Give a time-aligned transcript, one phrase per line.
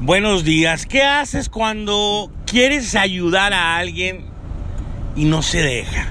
[0.00, 0.86] Buenos días.
[0.86, 4.26] ¿Qué haces cuando quieres ayudar a alguien
[5.16, 6.06] y no se deja?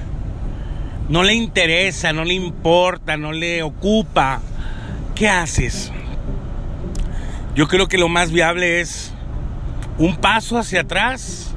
[1.08, 4.42] No le interesa, no le importa, no le ocupa.
[5.14, 5.90] ¿Qué haces?
[7.54, 9.14] Yo creo que lo más viable es
[9.96, 11.54] un paso hacia atrás,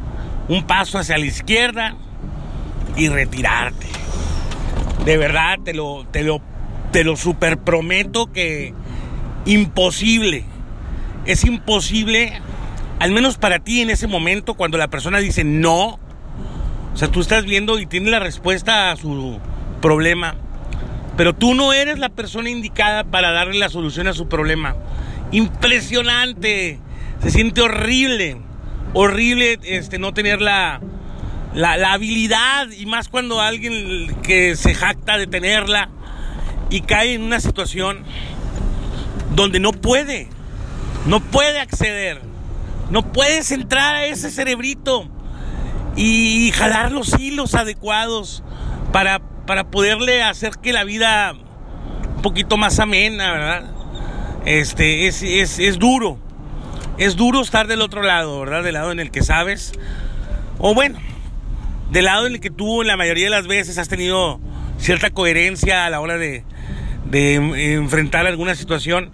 [0.48, 1.98] un paso hacia la izquierda
[2.96, 3.88] y retirarte.
[5.04, 6.42] De verdad, te lo, te lo,
[6.94, 7.16] te lo
[7.66, 8.74] prometo que
[9.44, 10.46] imposible
[11.26, 12.42] es imposible,
[13.00, 16.00] al menos para ti en ese momento, cuando la persona dice no,
[16.94, 19.40] o sea, tú estás viendo y tienes la respuesta a su
[19.82, 20.36] problema,
[21.18, 24.76] pero tú no eres la persona indicada para darle la solución a su problema.
[25.32, 26.80] Impresionante,
[27.22, 28.38] se siente horrible,
[28.94, 30.82] horrible este, no tener la,
[31.54, 35.90] la, la habilidad y más cuando alguien que se jacta de tenerla
[36.70, 38.04] y cae en una situación
[39.36, 40.28] donde no puede
[41.06, 42.22] no puede acceder.
[42.90, 45.08] No puedes entrar a ese cerebrito
[45.96, 48.44] y jalar los hilos adecuados
[48.92, 51.34] para, para poderle hacer que la vida
[52.16, 53.72] un poquito más amena, ¿verdad?
[54.46, 56.18] Este, es, es, es duro.
[56.98, 58.64] Es duro estar del otro lado, ¿verdad?
[58.64, 59.72] Del lado en el que sabes.
[60.60, 61.00] O bueno,
[61.92, 64.40] del lado en el que tú en la mayoría de las veces has tenido
[64.78, 66.44] cierta coherencia a la hora de,
[67.12, 67.36] de
[67.74, 69.12] enfrentar alguna situación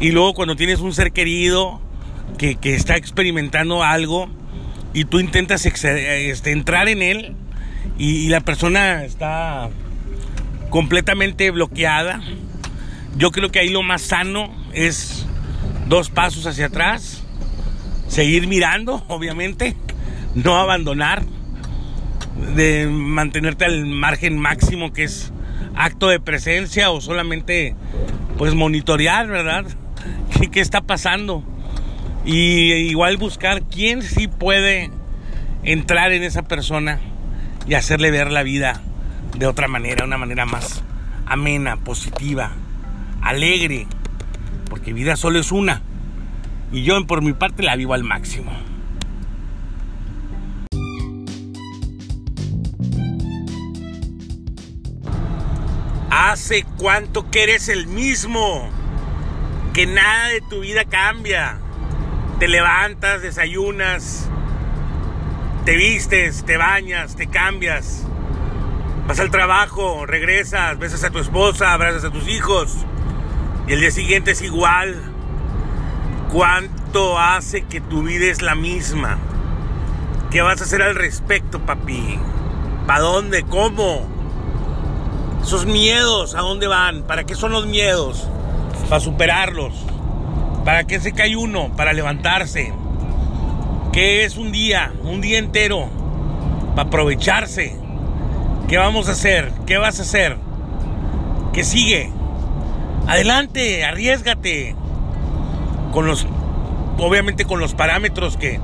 [0.00, 1.80] y luego cuando tienes un ser querido
[2.38, 4.28] que, está experimentando algo
[4.92, 7.36] y tú intentas este, entrar en él
[7.98, 9.70] y, la persona está
[10.70, 12.20] completamente bloqueada,
[13.16, 15.24] yo creo que ahí lo más sano es
[15.88, 17.22] dos pasos hacia atrás,
[18.08, 19.76] seguir mirando, obviamente,
[20.34, 21.22] no abandonar,
[22.54, 25.32] de mantenerte al margen máximo que es
[25.74, 27.74] acto de presencia o solamente
[28.38, 29.64] pues monitorear, ¿verdad?
[30.52, 31.42] ¿Qué, está pasando?
[32.24, 34.90] Y igual buscar quién sí puede
[35.62, 37.00] entrar en esa persona
[37.68, 38.80] y hacerle ver la vida
[39.36, 40.82] de otra manera, una manera más
[41.26, 42.52] amena, positiva,
[43.22, 43.86] alegre,
[44.68, 45.82] porque vida solo es una.
[46.72, 48.52] Y yo por mi parte la vivo al máximo.
[56.18, 58.70] ¿Hace cuánto que eres el mismo?
[59.74, 61.58] Que nada de tu vida cambia.
[62.38, 64.26] Te levantas, desayunas,
[65.66, 68.06] te vistes, te bañas, te cambias.
[69.06, 72.74] Vas al trabajo, regresas, besas a tu esposa, abrazas a tus hijos.
[73.68, 74.98] Y el día siguiente es igual.
[76.32, 79.18] ¿Cuánto hace que tu vida es la misma?
[80.30, 82.18] ¿Qué vas a hacer al respecto, papi?
[82.86, 83.42] ¿Para dónde?
[83.42, 84.15] ¿Cómo?
[85.46, 87.04] Esos miedos, ¿a dónde van?
[87.04, 88.26] ¿Para qué son los miedos?
[88.88, 89.74] Para superarlos.
[90.64, 91.70] ¿Para qué se cae uno?
[91.76, 92.72] Para levantarse.
[93.92, 94.92] ¿Qué es un día?
[95.04, 95.88] Un día entero.
[96.74, 97.76] Para aprovecharse.
[98.66, 99.52] ¿Qué vamos a hacer?
[99.66, 100.36] ¿Qué vas a hacer?
[101.52, 102.10] ¿Qué sigue?
[103.06, 104.74] Adelante, arriesgate.
[105.92, 106.26] Con los,
[106.98, 108.58] obviamente con los parámetros que,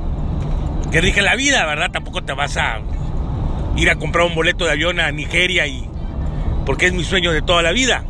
[0.91, 1.92] que rige la vida, ¿verdad?
[1.92, 2.81] Tampoco te vas a
[3.76, 5.91] ir a comprar un boleto de avión a Nigeria y
[6.65, 8.05] porque es mi sueño de toda la vida.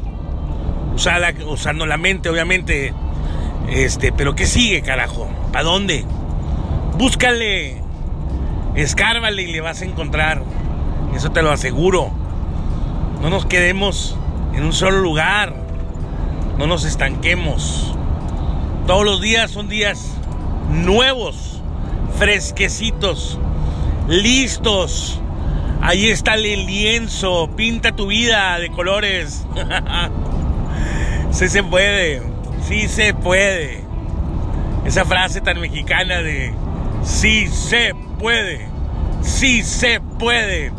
[1.46, 2.92] usando la mente, obviamente.
[3.68, 5.30] Este, pero ¿qué sigue, carajo?
[5.52, 6.04] ¿Para dónde?
[6.98, 7.80] Búscale,
[8.74, 10.42] escárvale y le vas a encontrar.
[11.14, 12.10] Eso te lo aseguro.
[13.22, 14.16] No nos quedemos
[14.54, 15.54] en un solo lugar.
[16.58, 17.94] No nos estanquemos.
[18.86, 20.14] Todos los días son días
[20.70, 21.62] nuevos,
[22.18, 23.38] fresquecitos,
[24.08, 25.21] listos
[25.84, 29.44] Ahí está el lienzo, pinta tu vida de colores.
[31.32, 32.22] sí se puede,
[32.68, 33.82] sí se puede.
[34.84, 36.54] Esa frase tan mexicana de
[37.02, 38.64] sí se puede,
[39.22, 40.70] sí se puede.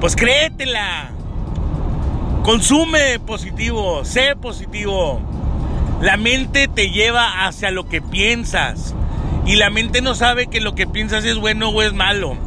[0.00, 1.10] Pues créetela.
[2.42, 5.20] Consume positivo, sé positivo.
[6.00, 8.94] La mente te lleva hacia lo que piensas.
[9.44, 12.38] Y la mente no sabe que lo que piensas es bueno o es malo.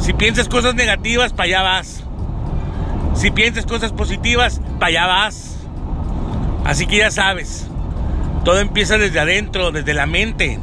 [0.00, 2.02] Si piensas cosas negativas, para allá vas.
[3.14, 5.58] Si piensas cosas positivas, para allá vas.
[6.64, 7.66] Así que ya sabes,
[8.44, 10.58] todo empieza desde adentro, desde la mente.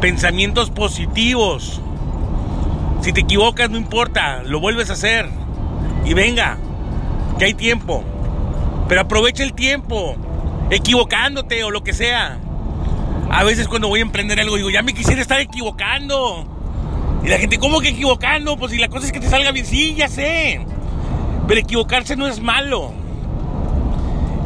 [0.00, 1.80] Pensamientos positivos.
[3.00, 5.28] Si te equivocas, no importa, lo vuelves a hacer.
[6.04, 6.58] Y venga,
[7.38, 8.02] que hay tiempo.
[8.88, 10.16] Pero aprovecha el tiempo,
[10.70, 12.38] equivocándote o lo que sea.
[13.30, 16.53] A veces cuando voy a emprender algo digo, ya me quisiera estar equivocando.
[17.24, 18.56] Y la gente, ¿cómo que equivocando?
[18.56, 20.60] Pues si la cosa es que te salga bien, sí, ya sé.
[21.48, 22.92] Pero equivocarse no es malo.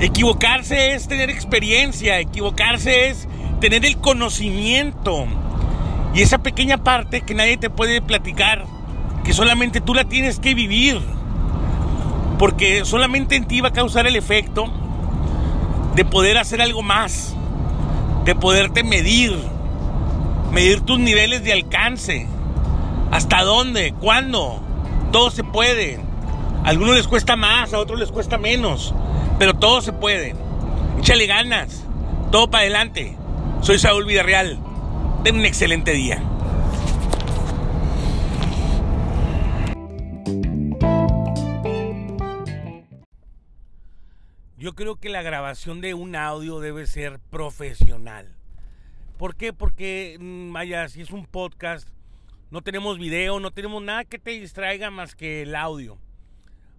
[0.00, 3.26] Equivocarse es tener experiencia, equivocarse es
[3.60, 5.26] tener el conocimiento
[6.14, 8.64] y esa pequeña parte que nadie te puede platicar,
[9.24, 11.00] que solamente tú la tienes que vivir,
[12.38, 14.72] porque solamente en ti va a causar el efecto
[15.94, 17.34] de poder hacer algo más,
[18.24, 19.36] de poderte medir,
[20.52, 22.26] medir tus niveles de alcance,
[23.10, 24.60] hasta dónde, cuándo,
[25.12, 26.00] todo se puede.
[26.64, 28.94] A algunos les cuesta más, a otros les cuesta menos,
[29.38, 30.34] pero todo se puede.
[30.98, 31.84] Échale ganas,
[32.30, 33.16] todo para adelante.
[33.60, 34.58] Soy Saúl Villarreal.
[35.24, 36.22] Ten un excelente día.
[44.56, 48.34] Yo creo que la grabación de un audio debe ser profesional.
[49.16, 49.52] ¿Por qué?
[49.52, 51.88] Porque, mm, vaya, si es un podcast,
[52.50, 55.98] no tenemos video, no tenemos nada que te distraiga más que el audio.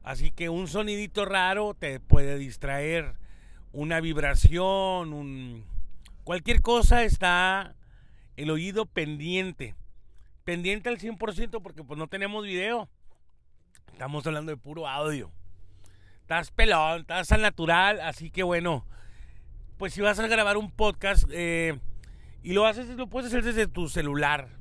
[0.04, 3.16] Así que un sonidito raro te puede distraer,
[3.72, 5.66] una vibración, un
[6.30, 7.74] Cualquier cosa está
[8.38, 9.74] el oído pendiente.
[10.44, 12.88] Pendiente al 100% porque pues no tenemos video.
[13.92, 15.32] Estamos hablando de puro audio.
[16.22, 18.86] Estás pelón, estás al natural, así que bueno,
[19.80, 21.80] pues si vas a grabar un podcast eh,
[22.44, 24.59] y lo haces, lo puedes hacer desde tu celular.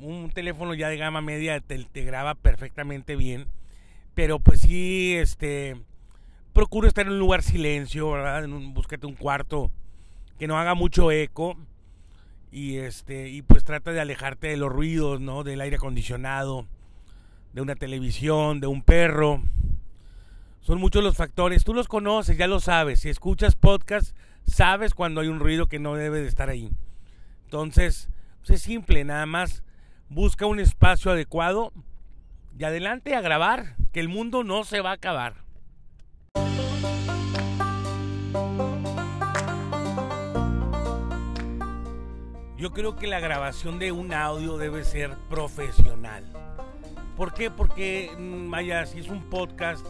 [0.00, 3.46] Un teléfono ya de gama media te, te graba perfectamente bien.
[4.14, 5.76] Pero pues sí, este,
[6.52, 8.42] procura estar en un lugar silencio, ¿verdad?
[8.42, 9.70] En un, búsquete un cuarto
[10.40, 11.56] que no haga mucho eco
[12.50, 15.44] y este y pues trata de alejarte de los ruidos, ¿no?
[15.44, 16.66] Del aire acondicionado,
[17.52, 19.42] de una televisión, de un perro.
[20.60, 23.00] Son muchos los factores, tú los conoces, ya lo sabes.
[23.00, 26.70] Si escuchas podcast, sabes cuando hay un ruido que no debe de estar ahí.
[27.44, 28.08] Entonces,
[28.40, 29.62] pues es simple, nada más
[30.08, 31.72] busca un espacio adecuado
[32.58, 35.34] y adelante a grabar, que el mundo no se va a acabar.
[42.56, 46.24] Yo creo que la grabación de un audio debe ser profesional.
[47.16, 47.50] ¿Por qué?
[47.50, 49.86] Porque, mm, vaya, si es un podcast,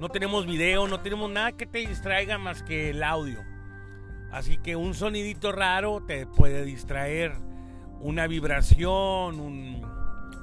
[0.00, 3.44] no tenemos video, no tenemos nada que te distraiga más que el audio.
[4.30, 7.32] Así que un sonidito raro te puede distraer,
[8.00, 9.82] una vibración, un...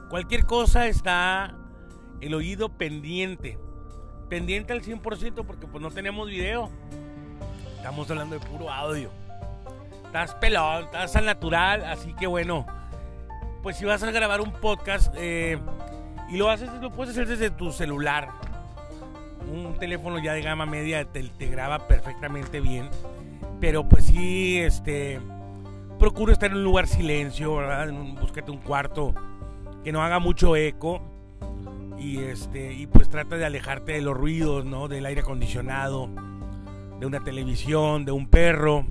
[0.10, 1.56] cualquier cosa está
[2.22, 3.58] el oído pendiente.
[4.30, 6.70] Pendiente al 100% porque pues no tenemos video.
[7.78, 9.12] Estamos hablando de puro audio
[10.16, 12.66] estás pelón, estás al natural, así que bueno,
[13.62, 15.60] pues si vas a grabar un podcast eh,
[16.30, 18.30] y lo haces, lo puedes hacer desde tu celular.
[19.52, 22.90] Un teléfono ya de gama media te, te graba perfectamente bien,
[23.60, 25.20] pero pues sí, este,
[26.06, 27.90] procura estar en un lugar silencio, ¿verdad?
[27.90, 29.16] En búsquete un cuarto
[29.84, 31.02] que no haga mucho eco
[31.98, 34.88] y este y pues trata de alejarte de los ruidos, ¿no?
[34.88, 36.12] Del aire acondicionado,
[37.00, 38.86] de una televisión, de un perro.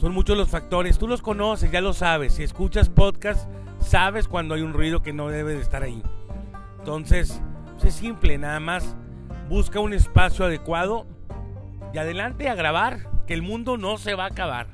[0.00, 2.34] Son muchos los factores, tú los conoces, ya lo sabes.
[2.34, 3.48] Si escuchas podcast,
[3.78, 6.02] sabes cuando hay un ruido que no debe de estar ahí.
[6.80, 7.40] Entonces,
[7.74, 8.96] pues, es simple, nada más
[9.48, 11.06] busca un espacio adecuado
[11.92, 14.66] y adelante a grabar, que el mundo no se va a acabar.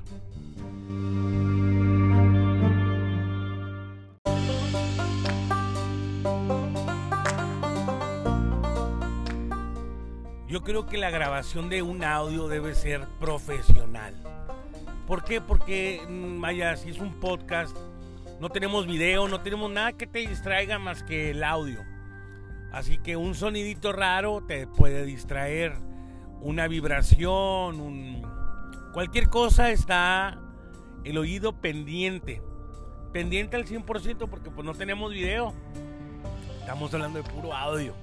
[10.51, 14.15] Yo creo que la grabación de un audio debe ser profesional.
[15.07, 15.41] ¿Por qué?
[15.41, 17.77] Porque, mm, vaya, si es un podcast,
[18.41, 21.85] no tenemos video, no tenemos nada que te distraiga más que el audio.
[22.73, 25.75] Así que un sonidito raro te puede distraer,
[26.41, 28.23] una vibración,
[28.93, 30.37] cualquier cosa está
[31.05, 32.43] el oído pendiente.
[33.13, 35.53] Pendiente al 100% porque pues no tenemos video.
[36.61, 37.95] Estamos hablando de puro audio.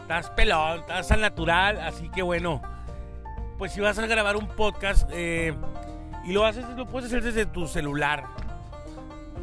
[0.00, 2.60] Estás pelón, estás al natural, así que bueno,
[3.58, 5.54] pues si vas a grabar un podcast, eh,
[6.24, 8.24] y lo haces, lo puedes hacer desde tu celular.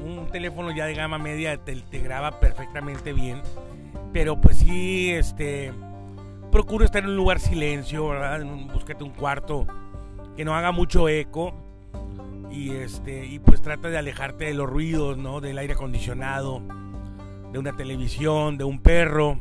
[0.04, 3.42] Un teléfono ya de gama media te, graba perfectamente bien.
[4.14, 5.74] Pero pues sí, este.
[6.52, 8.42] Procura estar en un lugar silencio, ¿verdad?
[8.42, 9.68] En un, búsquete un cuarto
[10.36, 11.54] que no haga mucho eco.
[12.52, 13.26] Y este.
[13.26, 15.42] Y pues trata de alejarte de los ruidos, ¿no?
[15.42, 16.62] Del aire acondicionado,
[17.52, 19.38] de una televisión, de un perro.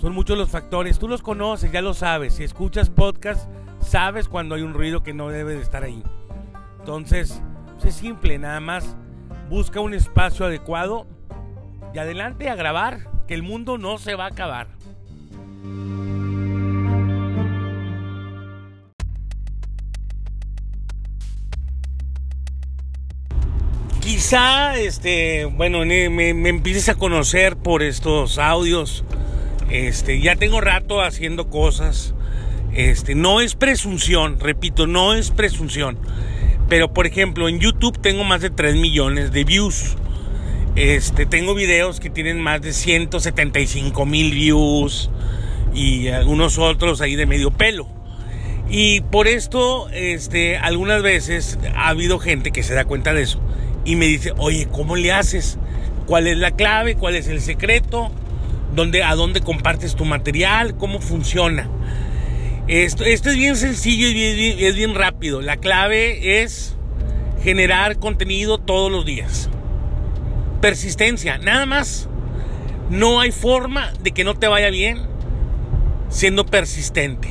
[0.00, 0.98] Son muchos los factores.
[0.98, 2.34] Tú los conoces, ya lo sabes.
[2.34, 3.48] Si escuchas podcast
[3.80, 6.02] sabes cuando hay un ruido que no debe de estar ahí.
[6.80, 7.42] Entonces,
[7.74, 8.96] pues, es simple, nada más
[9.48, 11.06] busca un espacio adecuado
[11.94, 14.68] y adelante a grabar, que el mundo no se va a acabar.
[24.06, 29.02] Quizá, este, bueno, me, empieces a conocer por estos audios.
[29.68, 32.14] Este, ya tengo rato haciendo cosas
[32.72, 35.98] este, no es presunción, repito, no es presunción.
[36.68, 39.96] Pero por ejemplo, en YouTube tengo más de 3 millones de views.
[40.76, 45.10] Este, tengo videos que tienen más de 175 mil views
[45.74, 47.88] y algunos otros ahí de medio pelo.
[48.70, 53.40] Y por esto, este, algunas veces ha habido gente que se da cuenta de eso
[53.86, 55.58] y me dice, oye, ¿cómo le haces?
[56.06, 56.96] ¿Cuál es la clave?
[56.96, 58.10] ¿Cuál es el secreto?
[58.74, 60.76] ¿Dónde, ¿A dónde compartes tu material?
[60.76, 61.70] ¿Cómo funciona?
[62.68, 65.40] Esto, esto es bien sencillo y es bien rápido.
[65.40, 66.76] La clave es
[67.42, 69.48] generar contenido todos los días
[70.66, 72.08] persistencia, nada más.
[72.90, 74.98] No hay forma de que no te vaya bien
[76.08, 77.28] siendo persistente.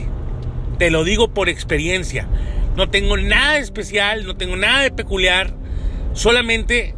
[0.78, 2.28] Te lo digo por experiencia.
[2.76, 5.54] No tengo nada especial, no tengo nada de peculiar.
[6.16, 6.96] Solamente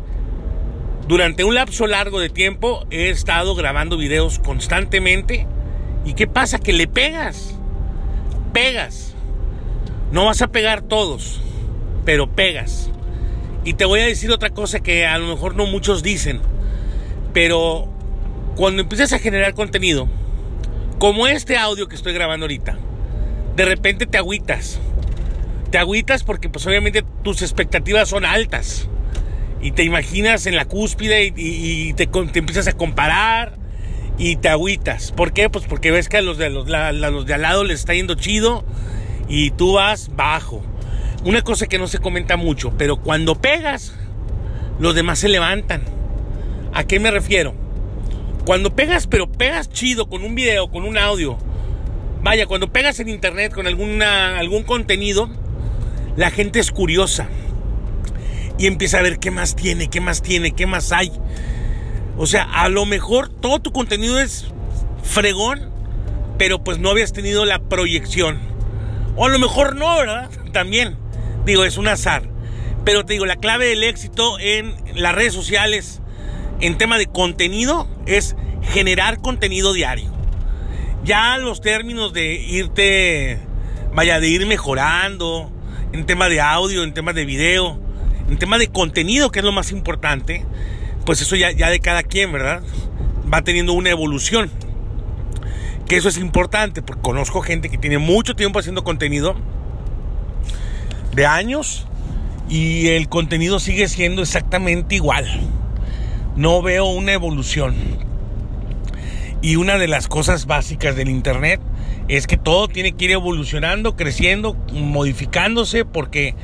[1.08, 5.48] durante un lapso largo de tiempo he estado grabando videos constantemente.
[6.06, 6.60] ¿Y qué pasa?
[6.60, 7.56] Que le pegas.
[8.54, 9.16] Pegas.
[10.12, 11.42] No vas a pegar todos,
[12.06, 12.92] pero pegas.
[13.66, 16.40] Y te voy a decir otra cosa que a lo mejor no muchos dicen,
[17.34, 17.90] pero
[18.56, 20.08] cuando empiezas a generar contenido,
[21.00, 22.78] como este audio que estoy grabando ahorita,
[23.56, 24.80] de repente te agüitas.
[25.72, 28.88] Te agüitas porque pues obviamente tus expectativas son altas.
[29.62, 33.58] Y te imaginas en la cúspide y, te, empiezas a comparar
[34.18, 35.12] y te agüitas.
[35.12, 35.50] ¿Por qué?
[35.50, 38.64] Pues porque ves que a los de, al lado les está yendo chido
[39.28, 40.64] y tú vas bajo.
[41.24, 43.96] Una cosa que no se comenta mucho, pero cuando pegas,
[44.80, 45.82] los demás se levantan.
[46.74, 47.56] ¿A qué me refiero?
[48.46, 51.38] Cuando pegas, pero pegas chido con un video, con un audio.
[52.22, 55.30] Vaya, cuando pegas en internet con alguna, algún contenido,
[56.16, 57.28] la gente es curiosa.
[58.58, 61.12] Y empieza a ver qué más tiene, qué más tiene, qué más hay.
[62.18, 64.48] O sea, a lo mejor todo tu contenido es
[65.04, 65.70] fregón,
[66.38, 68.40] pero pues no habías tenido la proyección.
[69.16, 70.30] O a lo mejor no, ¿verdad?
[70.52, 70.98] También.
[71.46, 72.24] Digo, es un azar.
[72.84, 76.02] Pero te digo, la clave del éxito en las redes sociales,
[76.60, 80.12] en tema de contenido, es generar contenido diario.
[81.04, 83.40] Ya los términos de irte,
[83.94, 85.52] vaya, de ir mejorando,
[85.94, 87.80] en tema de audio, en tema de video,
[88.30, 90.46] en tema de contenido, que es lo más importante,
[91.06, 92.62] pues eso ya, de cada quien, ¿verdad?
[93.32, 94.52] Va teniendo una evolución.
[95.88, 99.36] Que eso es importante, porque conozco gente que tiene mucho tiempo haciendo contenido
[101.14, 101.88] de años
[102.50, 105.26] y el contenido sigue siendo exactamente igual.
[106.36, 107.76] No veo una evolución.
[109.42, 111.62] Y una de las cosas básicas del Internet
[112.08, 116.36] es que todo tiene que ir evolucionando, creciendo, modificándose porque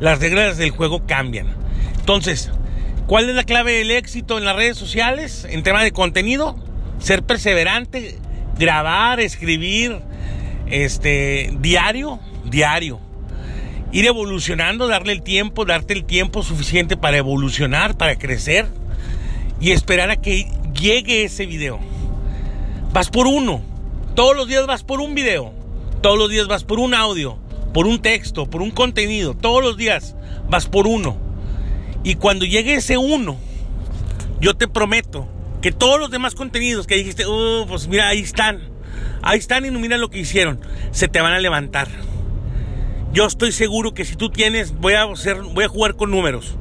[0.00, 1.48] las reglas del juego cambian.
[1.98, 2.50] Entonces,
[3.06, 6.56] ¿cuál es la clave del éxito en las redes sociales en tema de contenido?
[6.98, 8.18] Ser perseverante,
[8.58, 9.98] grabar, escribir,
[10.66, 13.00] este, diario, diario
[13.92, 18.66] ir evolucionando, darle el tiempo, darte el tiempo suficiente para evolucionar, para crecer
[19.60, 20.46] y esperar a que
[20.78, 21.78] llegue ese video.
[22.92, 23.62] Vas por uno,
[24.18, 25.54] todos los días vas por un video,
[26.02, 27.38] todos los días vas por un audio,
[27.72, 30.16] por un texto, por un contenido, todos los días
[30.50, 31.16] vas por uno.
[32.02, 33.36] Y cuando llegue ese uno,
[34.40, 35.28] yo te prometo
[35.62, 38.58] que todos los demás contenidos que dijiste, oh, pues mira, ahí están,
[39.22, 40.58] ahí están y mira lo que hicieron,
[40.90, 41.86] se te van a levantar.
[43.12, 46.56] Yo estoy seguro que si tú tienes, voy a, hacer, voy a jugar con números.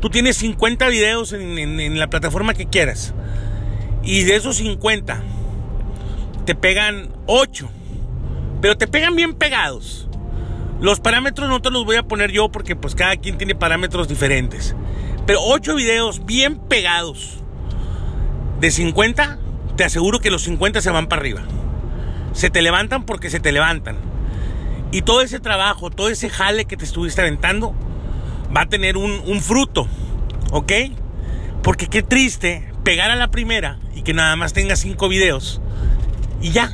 [0.00, 3.12] Tú tienes 50 videos en, la plataforma que quieras.
[4.02, 5.22] Y de esos 50,
[6.44, 7.70] te pegan 8.
[8.60, 10.08] Pero te pegan bien pegados.
[10.80, 14.08] Los parámetros no te los voy a poner yo porque pues cada quien tiene parámetros
[14.08, 14.74] diferentes.
[15.26, 17.38] Pero 8 videos bien pegados.
[18.60, 19.38] De 50,
[19.76, 21.42] te aseguro que los 50 se van para arriba.
[22.32, 23.96] Se te levantan porque se te levantan.
[24.90, 27.74] Y todo ese trabajo, todo ese jale que te estuviste aventando,
[28.54, 29.88] va a tener un, fruto,
[30.50, 30.72] ¿ok?
[31.62, 35.61] Porque qué triste pegar a la primera y que nada más tenga cinco videos
[36.42, 36.70] y ya.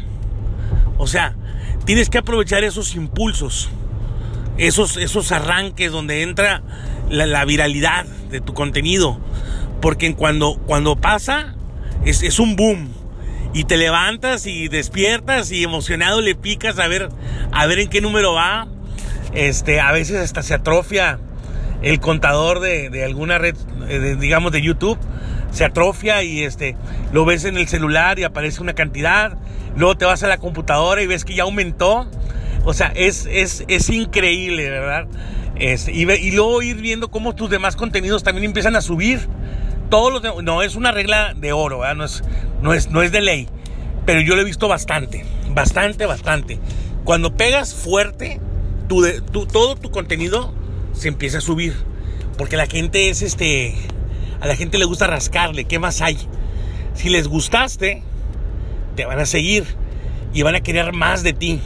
[0.97, 1.35] O sea,
[1.85, 3.71] tienes que aprovechar esos impulsos,
[4.57, 6.63] esos, esos arranques donde entra
[7.09, 9.21] la, viralidad de tu contenido.
[9.81, 11.55] Porque cuando, cuando pasa,
[12.05, 12.89] es, es un boom
[13.55, 17.09] y te levantas y despiertas y emocionado le picas a ver,
[17.53, 18.67] a ver en qué número va.
[19.35, 21.21] Este, a veces hasta se atrofia
[21.83, 23.55] el contador de, alguna red,
[23.89, 24.99] eh, digamos de YouTube,
[25.51, 26.77] se atrofia y este,
[27.13, 29.37] lo ves en el celular y aparece una cantidad.
[29.77, 32.09] Luego te vas a la computadora y ves que ya aumentó.
[32.65, 35.07] O sea, es, es, es increíble, ¿verdad?
[35.59, 39.21] Y, y luego ir viendo cómo tus demás contenidos también empiezan a subir
[39.89, 42.23] todos los no es una regla de oro, no es,
[42.61, 43.49] no es, no es de ley,
[44.05, 46.59] pero yo lo he visto bastante, bastante, bastante.
[47.05, 48.41] Cuando pegas fuerte,
[48.89, 49.03] tu,
[49.47, 50.53] todo tu contenido
[50.93, 51.75] se empieza a subir.
[52.37, 53.75] Porque la gente es este.
[54.41, 55.65] A la gente le gusta rascarle.
[55.65, 56.17] ¿Qué más hay?
[56.95, 58.03] Si les gustaste,
[58.97, 59.65] te van a seguir
[60.33, 61.61] y van a querer más de ti.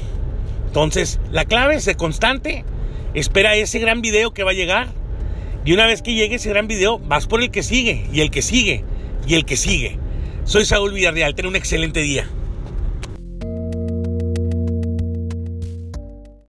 [0.66, 2.64] Entonces, la clave es ser constante.
[3.14, 4.88] Espera ese gran video que va a llegar.
[5.64, 8.30] Y una vez que llegue ese gran video, vas por el que sigue, y el
[8.30, 8.84] que sigue,
[9.26, 9.98] y el que sigue.
[10.44, 11.34] Soy Saúl Villarreal.
[11.34, 12.26] Ten un excelente día.